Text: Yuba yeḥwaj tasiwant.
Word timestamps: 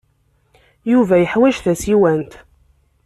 Yuba 0.91 1.15
yeḥwaj 1.19 1.55
tasiwant. 1.63 2.31